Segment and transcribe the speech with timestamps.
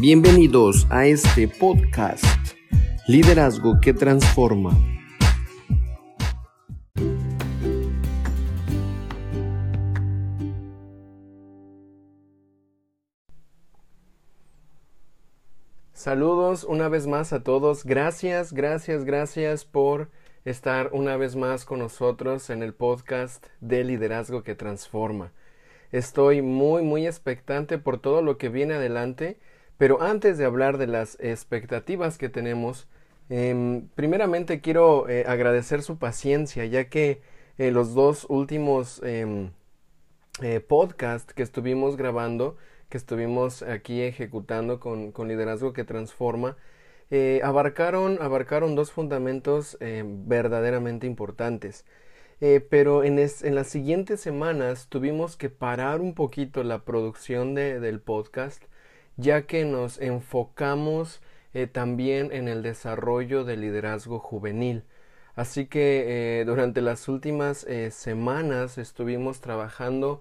[0.00, 2.24] Bienvenidos a este podcast,
[3.08, 4.70] Liderazgo que Transforma.
[15.92, 17.84] Saludos una vez más a todos.
[17.84, 20.10] Gracias, gracias, gracias por
[20.44, 25.32] estar una vez más con nosotros en el podcast de Liderazgo que Transforma.
[25.90, 29.40] Estoy muy, muy expectante por todo lo que viene adelante,
[29.78, 32.88] pero antes de hablar de las expectativas que tenemos,
[33.30, 37.22] em, primeramente quiero eh, agradecer su paciencia, ya que
[37.58, 39.50] eh, los dos últimos em,
[40.42, 42.56] eh, podcasts que estuvimos grabando,
[42.88, 46.56] que estuvimos aquí ejecutando con, con Liderazgo que Transforma,
[47.42, 51.84] abarcaron, abarcaron dos fundamentos eh, verdaderamente importantes.
[52.70, 58.00] Pero en, en, las siguientes semanas tuvimos que parar un poquito la producción de, del
[58.00, 58.62] podcast,
[59.18, 61.20] ya que nos enfocamos
[61.72, 64.84] también en el desarrollo del liderazgo juvenil.
[65.34, 70.20] Así que durante las últimas semanas estuvimos trabajando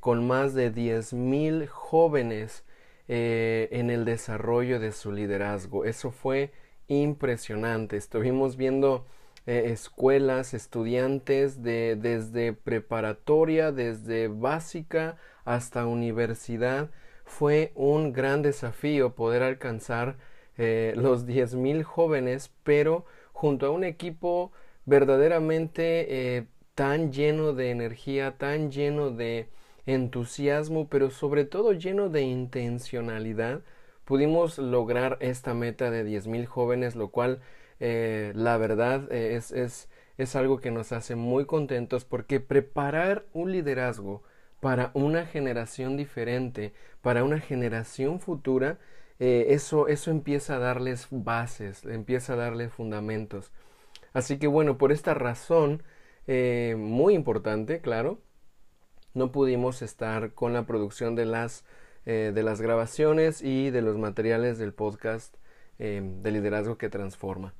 [0.00, 2.64] con más de 10.000 jóvenes
[3.10, 5.86] eh, en el desarrollo de su liderazgo.
[5.86, 6.52] Eso fue
[6.88, 7.96] impresionante.
[7.96, 9.06] Estuvimos viendo
[9.46, 16.90] eh, escuelas, estudiantes de, desde preparatoria, desde básica hasta universidad.
[17.28, 20.16] Fue un gran desafío poder alcanzar
[20.56, 24.50] eh, los 10.000 jóvenes, pero junto a un equipo
[24.84, 29.48] verdaderamente tan lleno de energía, tan lleno de
[29.86, 33.62] entusiasmo, pero sobre todo lleno de intencionalidad,
[34.04, 37.40] pudimos lograr esta meta de 10.000 jóvenes, lo cual
[37.80, 43.24] eh, la verdad eh, es, es, es algo que nos hace muy contentos porque preparar
[43.32, 44.22] un liderazgo
[44.60, 48.78] para una generación diferente, para una generación futura,
[49.20, 53.52] eh, eso, eso empieza a darles bases, empieza a darles fundamentos.
[54.12, 55.82] Así que bueno, por esta razón,
[56.26, 58.20] muy importante, claro,
[59.14, 61.64] no pudimos estar con la producción de las,
[62.04, 65.34] eh, de las grabaciones y de los materiales del podcast
[65.78, 67.54] de liderazgo que transforma.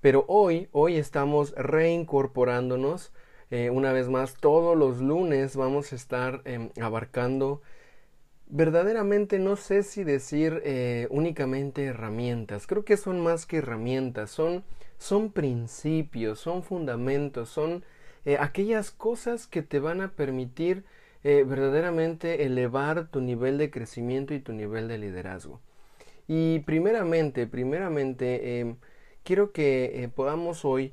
[0.00, 3.12] Pero hoy, hoy estamos reincorporándonos.
[3.50, 7.62] Eh, una vez más, todos los lunes vamos a estar em, abarcando
[8.50, 12.66] verdaderamente no sé si decir eh, únicamente herramientas.
[12.66, 14.64] Creo que son más que herramientas, son,
[14.98, 17.84] son principios, son fundamentos, son
[18.38, 20.84] aquellas cosas que te van a permitir
[21.24, 25.60] eh, verdaderamente elevar tu nivel de crecimiento y tu nivel de liderazgo.
[26.28, 28.76] Y primeramente, primeramente, em,
[29.24, 30.92] quiero que eh, podamos hoy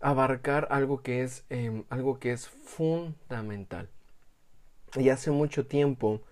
[0.00, 3.88] abarcar algo que es em, algo que es fundamental.
[4.96, 6.22] Y hace mucho tiempo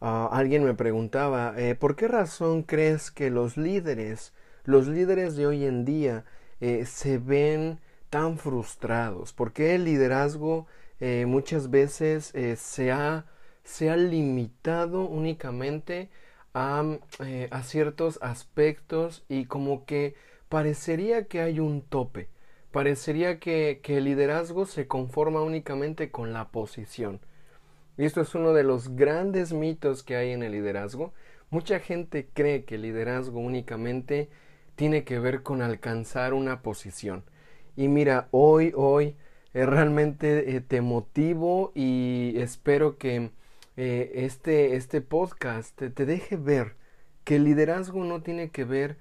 [0.00, 4.32] ah, alguien me preguntaba eh, ¿por qué razón crees que los líderes,
[4.64, 6.24] los líderes de hoy en día,
[6.84, 7.80] se ven
[8.10, 9.32] tan frustrados?
[9.32, 10.66] ¿Por qué el liderazgo
[11.04, 13.26] eh, muchas veces eh, se, ha,
[13.64, 16.10] se, ha, limitado únicamente
[16.54, 20.14] a, eh, a, ciertos aspectos y como que
[20.48, 22.28] parecería que hay un tope,
[22.72, 27.20] parecería que, que el liderazgo se conforma únicamente con la posición.
[27.96, 31.12] Y esto es uno de los grandes mitos que hay en el liderazgo.
[31.50, 34.30] Mucha gente cree que el liderazgo únicamente
[34.74, 37.24] tiene que ver con alcanzar una posición.
[37.76, 39.16] Y mira, hoy, hoy,
[39.54, 43.30] eh, realmente eh, te motivo y espero que
[43.76, 46.74] eh, este, este podcast te, deje ver
[47.24, 48.96] que el liderazgo no tiene que ver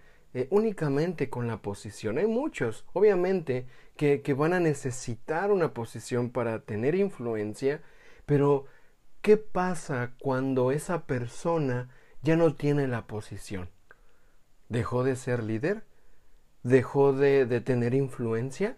[0.49, 2.17] únicamente con la posición.
[2.17, 7.81] Hay muchos, obviamente, que, que van a necesitar una posición para tener influencia,
[8.25, 8.65] pero
[9.21, 11.89] ¿qué pasa cuando esa persona
[12.21, 13.69] ya no tiene la posición?
[14.69, 15.83] ¿Dejó de ser líder?
[16.63, 18.77] ¿Dejó de, de tener influencia?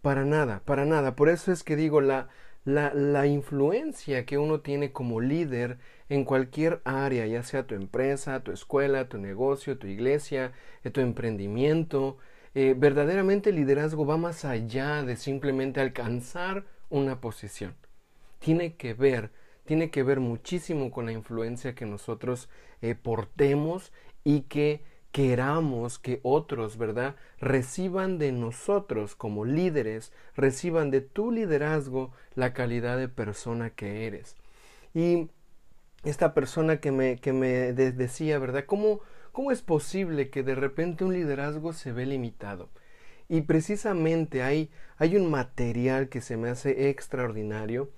[0.00, 1.14] Para nada, para nada.
[1.14, 2.28] Por eso es que digo, la,
[2.64, 5.78] la, la, influencia que uno tiene como líder
[6.08, 10.52] en cualquier área, ya sea tu empresa, tu escuela, tu negocio, tu iglesia,
[10.84, 12.18] eh, tu emprendimiento,
[12.54, 17.74] eh, verdaderamente el liderazgo va más allá de simplemente alcanzar una posición.
[18.38, 19.30] Tiene que ver,
[19.64, 22.48] tiene que ver muchísimo con la influencia que nosotros
[22.82, 23.92] eh, portemos
[24.24, 32.12] y que queramos que otros, ¿verdad?, reciban de nosotros como líderes, reciban de tu liderazgo
[32.34, 34.36] la calidad de persona que eres.
[34.94, 35.28] Y
[36.04, 39.00] esta persona que me, que me decía, ¿verdad?, ¿Cómo,
[39.32, 42.70] ¿cómo es posible que de repente un liderazgo se ve limitado?
[43.28, 47.90] Y precisamente hay, hay un material que se me hace extraordinario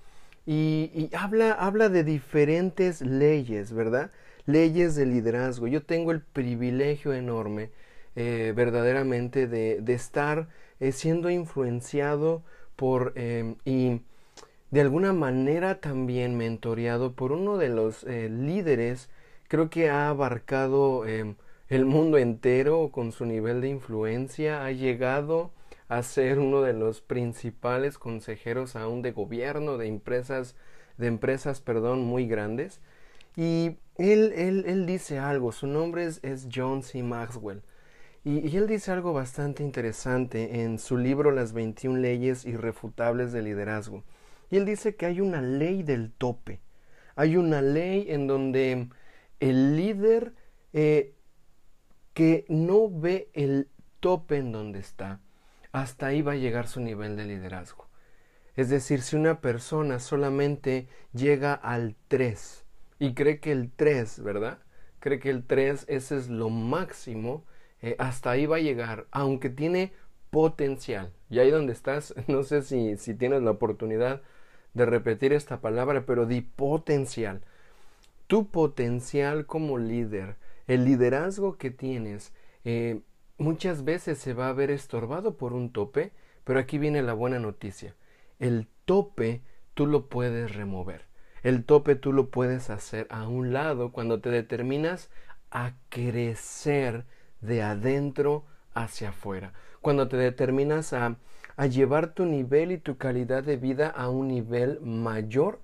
[0.47, 4.11] y, y habla, habla de diferentes leyes, ¿verdad?
[4.47, 5.67] Leyes de liderazgo.
[5.67, 7.71] Yo tengo el privilegio enorme
[8.17, 10.49] eh, verdaderamente de, estar
[10.81, 12.43] eh, siendo influenciado
[12.77, 14.03] por em, y
[14.71, 19.11] de alguna manera también mentoreado por uno de los eh, líderes,
[19.49, 21.37] creo que ha abarcado em,
[21.69, 25.53] el mundo entero con su nivel de influencia, ha llegado
[25.89, 30.57] a ser uno de los principales consejeros aún de gobierno de empresas
[30.99, 32.81] de empresas perdón muy grandes.
[33.37, 37.03] Y él, él, él dice algo su nombre es, John C.
[37.03, 37.63] Maxwell
[38.25, 44.03] y, él dice algo bastante interesante en su libro Las 21 leyes irrefutables del liderazgo.
[44.51, 46.63] Y él dice que hay una ley del tope.
[47.17, 48.89] Hay una ley en donde
[49.41, 50.33] el líder
[50.73, 51.15] eh,
[52.15, 53.69] que no ve el
[54.01, 55.21] tope en donde está,
[55.73, 57.89] hasta ahí va a llegar su nivel de liderazgo.
[58.57, 62.64] Es decir, si una persona solamente llega al 3
[62.99, 64.59] y cree que el 3, ¿verdad?
[65.01, 67.45] Cree que el 3 ese es lo máximo,
[67.83, 69.93] eh, hasta ahí va a llegar, aunque tiene
[70.31, 71.13] potencial.
[71.31, 74.23] Y ahí donde estás, no sé si, si tienes la oportunidad
[74.75, 77.43] de repetir esta palabra, pero di potencial.
[78.27, 80.37] Tu potencial como líder,
[80.67, 82.33] el liderazgo que tienes,
[82.65, 83.03] eh,
[83.39, 86.13] muchas veces se va a ver estorbado por un tope,
[86.45, 87.95] pero aquí viene la buena noticia.
[88.39, 89.43] El tope
[89.75, 91.07] tú lo puedes remover.
[91.45, 95.11] El tope tú lo puedes hacer a un lado cuando te determinas
[95.51, 97.05] a crecer
[97.43, 99.53] de adentro hacia afuera.
[99.83, 101.19] Cuando te determinas a,
[101.71, 105.61] llevar tu nivel y tu calidad de vida a un nivel mayor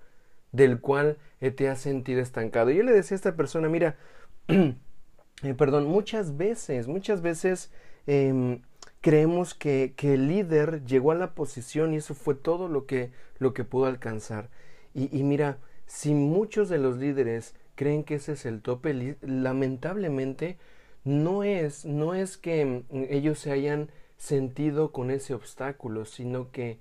[0.52, 1.16] del cual
[1.56, 2.70] te has sentido estancado.
[2.70, 3.96] Yo le decía a esta persona, mira,
[4.48, 7.72] eh, perdón, muchas veces, muchas veces
[8.06, 8.60] em,
[9.00, 13.10] creemos que, que, el líder llegó a la posición y eso fue todo lo que,
[13.38, 14.50] lo que pudo alcanzar.
[14.92, 15.58] Y mira,
[15.90, 20.56] si muchos de los líderes creen que ese es el tope, lamentablemente
[21.02, 26.78] no es, no es que mm, ellos se hayan sentido con ese obstáculo, sino que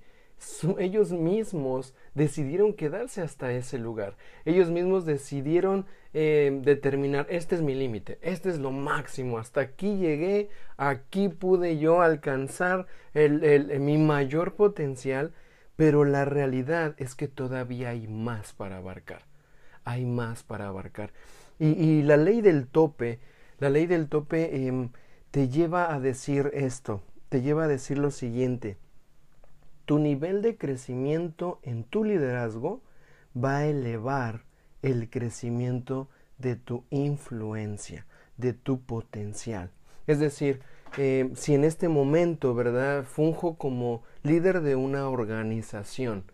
[0.78, 4.16] ellos mismos decidieron quedarse hasta ese lugar.
[4.44, 9.96] Ellos mismos decidieron eh, determinar, este es mi límite, este es lo máximo, hasta aquí
[9.96, 15.32] llegué, aquí pude yo alcanzar el, mi mayor potencial,
[15.80, 19.22] pero la realidad es que todavía hay más para abarcar,
[19.84, 21.10] hay más para abarcar.
[21.58, 23.18] y la ley del tope
[23.60, 24.88] la ley del tope em,
[25.30, 28.78] te lleva a decir esto, te lleva a decir lo siguiente.
[29.84, 32.80] Tu nivel de crecimiento en tu liderazgo
[33.36, 34.44] va a elevar
[34.80, 38.06] el crecimiento de tu influencia,
[38.38, 39.70] de tu potencial.
[40.06, 40.62] Es decir,
[40.96, 46.24] em, si en este momento, ¿verdad?, funjo como líder de una organización,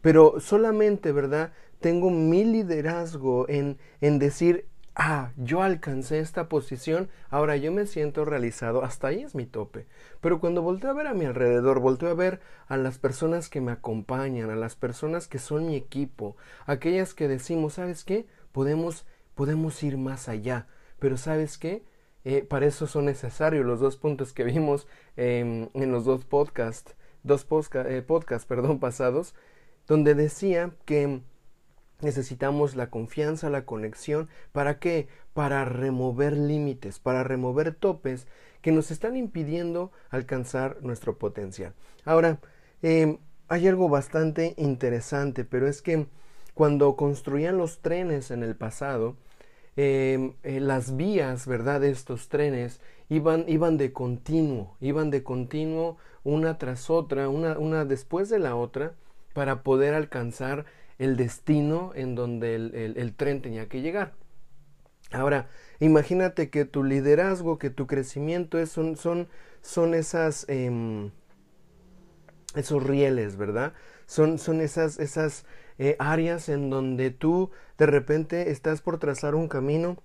[0.00, 7.56] pero solamente, ¿verdad?, tengo mi liderazgo en, en decir, ah, yo alcancé esta posición, ahora
[7.56, 9.86] yo me siento realizado, hasta ahí es mi tope.
[10.20, 13.60] Pero cuando volteo a ver a mi alrededor, volteo a ver a las personas que
[13.60, 16.36] me acompañan, a las personas que son mi equipo,
[16.66, 18.26] aquellas que decimos, ¿sabes qué?
[18.52, 20.66] Podemos, podemos ir más allá,
[20.98, 21.84] pero ¿sabes qué?
[22.24, 24.86] Eh, para eso son necesarios los dos puntos que vimos
[25.16, 28.04] en los dos podcasts, dos eh,
[28.48, 29.34] perdón, pasados,
[29.86, 31.22] donde decía que
[32.00, 34.28] necesitamos la confianza, la conexión.
[34.52, 35.08] ¿Para qué?
[35.34, 38.26] Para remover límites, para remover topes
[38.60, 41.74] que nos están impidiendo alcanzar nuestro potencial.
[42.04, 42.40] Ahora,
[42.82, 46.06] em, hay algo bastante interesante, pero es que
[46.54, 49.16] cuando construían los trenes en el pasado,
[49.76, 55.98] em, eh, las vías, ¿verdad?, de estos trenes iban, iban de continuo, iban de continuo
[56.24, 58.94] una tras otra, una, una después de la otra,
[59.32, 60.66] para poder alcanzar
[60.98, 64.12] el destino en donde el, tren tenía que llegar.
[65.10, 65.48] Ahora,
[65.80, 69.28] imagínate que tu liderazgo, que tu crecimiento son, son,
[69.62, 71.10] son esas, em,
[72.54, 73.72] esos rieles, ¿verdad?
[74.06, 75.44] Son, son esas, esas
[75.78, 79.96] eh, áreas en donde tú de repente estás por trazar un camino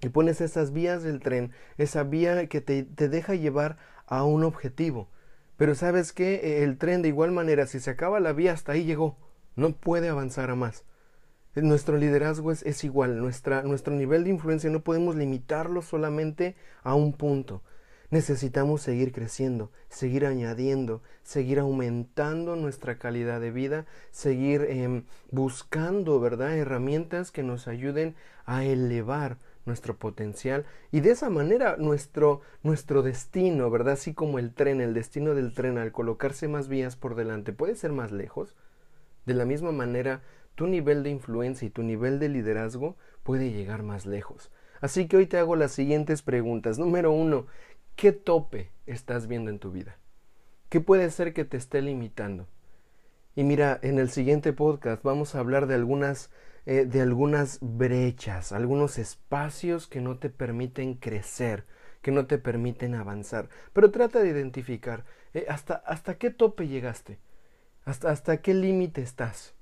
[0.00, 4.44] y pones esas vías del tren, esa vía que te, te deja llevar a un
[4.44, 5.08] objetivo.
[5.56, 8.84] Pero sabes que el tren de igual manera, si se acaba la vía, hasta ahí
[8.84, 9.16] llegó
[9.56, 10.84] no puede avanzar a más.
[11.54, 16.94] Nuestro liderazgo es, es igual, Nuestra, nuestro nivel de influencia no podemos limitarlo solamente a
[16.94, 17.62] un punto.
[18.10, 26.56] Necesitamos seguir creciendo, seguir añadiendo, seguir aumentando nuestra calidad de vida, seguir em, buscando, ¿verdad?,
[26.56, 33.68] herramientas que nos ayuden a elevar nuestro potencial y de esa manera nuestro, nuestro destino,
[33.68, 33.94] ¿verdad?
[33.94, 37.74] Así como el tren, el destino del tren al colocarse más vías por delante puede
[37.74, 38.54] ser más lejos,
[39.26, 40.22] de la misma manera,
[40.54, 44.50] tu nivel de influencia y tu nivel de liderazgo puede llegar más lejos.
[44.80, 46.78] Así que hoy te hago las siguientes preguntas.
[46.78, 47.46] Número uno,
[47.96, 49.96] ¿qué tope estás viendo en tu vida?
[50.68, 52.46] ¿Qué puede ser que te esté limitando?
[53.34, 56.30] Y mira, en el siguiente podcast vamos a hablar de algunas,
[56.66, 61.64] eh, de algunas brechas, algunos espacios que no te permiten crecer,
[62.02, 63.48] que no te permiten avanzar.
[63.72, 67.18] Pero trata de identificar eh, hasta, hasta qué tope llegaste,
[67.84, 69.55] hasta, hasta qué límite estás.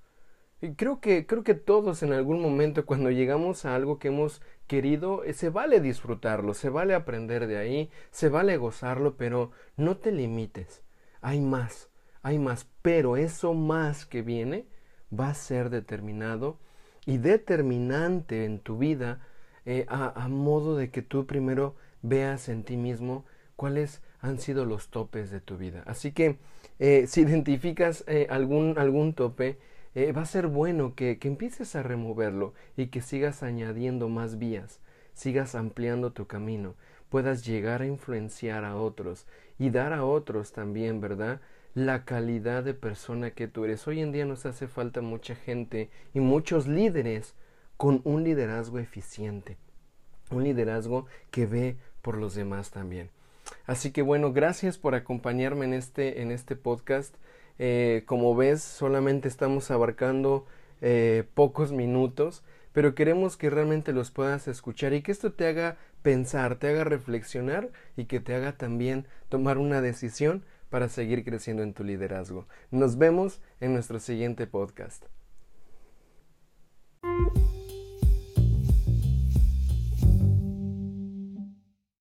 [0.76, 5.24] Creo que, creo que todos en algún momento cuando llegamos a algo que hemos querido,
[5.24, 10.10] eh, se vale disfrutarlo, se vale aprender de ahí, se vale gozarlo, pero no te
[10.10, 10.82] limites.
[11.20, 11.90] Hay más
[12.24, 14.64] hay más, pero eso más que viene
[15.12, 16.58] va a ser determinado
[17.04, 19.20] y determinante en tu vida
[19.66, 24.88] eh, a, modo de que tú primero veas en ti mismo cuáles han sido los
[24.88, 25.84] topes de tu vida.
[25.86, 26.38] Así que
[26.78, 29.58] eh, si identificas algún, algún tope,
[29.96, 34.80] va a ser bueno que, que empieces a removerlo y que sigas añadiendo más vías,
[35.14, 36.74] sigas ampliando tu camino,
[37.08, 39.26] puedas llegar a influenciar a otros
[39.58, 41.40] y dar a otros también, ¿verdad?
[41.74, 43.86] la calidad de persona que tú eres.
[43.88, 47.34] Hoy en día nos hace falta mucha gente y muchos líderes
[47.76, 49.58] con un liderazgo eficiente,
[50.30, 53.10] un liderazgo que ve por los demás también.
[53.66, 57.16] Así que bueno, gracias por acompañarme en este, en este podcast.
[57.58, 60.46] Eh, como ves, solamente estamos abarcando
[60.80, 62.42] eh, pocos minutos,
[62.72, 66.84] pero queremos que realmente los puedas escuchar y que esto te haga pensar, te haga
[66.84, 72.46] reflexionar y que te haga también tomar una decisión para seguir creciendo en tu liderazgo.
[72.70, 75.04] Nos vemos en nuestro siguiente podcast.